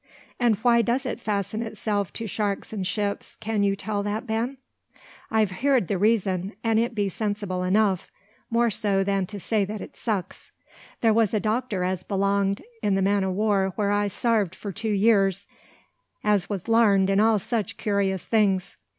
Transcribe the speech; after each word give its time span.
"And 0.39 0.55
why 0.63 0.81
does 0.81 1.05
it 1.05 1.21
fasten 1.21 1.61
itself 1.61 2.11
to 2.13 2.25
sharks 2.25 2.73
and 2.73 2.87
ships, 2.87 3.35
can 3.39 3.61
you 3.61 3.75
tell 3.75 4.01
that, 4.01 4.25
Ben?" 4.25 4.57
"I've 5.29 5.51
heerd 5.51 5.87
the 5.89 5.97
reason, 5.99 6.53
and 6.63 6.79
it 6.79 6.95
be 6.95 7.07
sensible 7.07 7.61
enough, 7.61 8.11
more 8.49 8.71
so 8.71 9.03
than 9.03 9.27
to 9.27 9.39
say 9.39 9.63
that 9.63 9.79
it 9.79 9.95
sucks. 9.95 10.51
There 11.01 11.13
was 11.13 11.35
a 11.35 11.39
doctor 11.39 11.83
as 11.83 12.01
belonged 12.03 12.63
in 12.81 12.95
the 12.95 13.03
man 13.03 13.23
o' 13.23 13.29
war 13.29 13.73
where 13.75 13.91
I 13.91 14.07
sarved 14.07 14.55
for 14.55 14.71
two 14.71 14.89
years, 14.89 15.45
as 16.23 16.49
was 16.49 16.67
larned 16.67 17.11
in 17.11 17.19
all 17.19 17.37
such 17.37 17.77
curious 17.77 18.25
things. 18.25 18.77